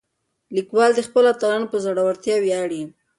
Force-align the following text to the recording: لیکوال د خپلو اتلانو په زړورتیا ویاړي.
لیکوال 0.55 0.91
د 0.95 0.99
خپلو 1.07 1.27
اتلانو 1.33 1.71
په 1.71 1.77
زړورتیا 1.85 2.35
ویاړي. 2.41 2.81